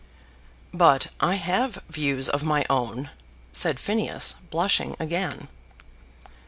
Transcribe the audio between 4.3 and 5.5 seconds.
blushing again.